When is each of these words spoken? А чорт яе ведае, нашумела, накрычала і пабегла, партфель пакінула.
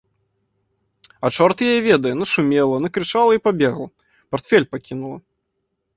А 1.27 1.31
чорт 1.35 1.57
яе 1.67 1.75
ведае, 1.89 2.13
нашумела, 2.21 2.75
накрычала 2.85 3.31
і 3.39 3.43
пабегла, 3.49 3.87
партфель 4.33 4.69
пакінула. 4.73 5.17